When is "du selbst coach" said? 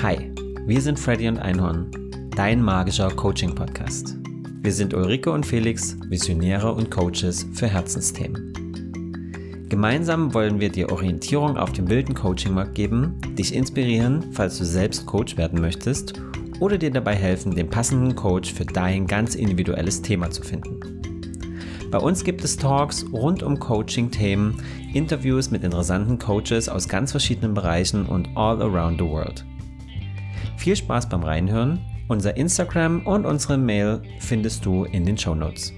14.58-15.36